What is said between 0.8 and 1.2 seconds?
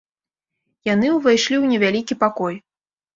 Яны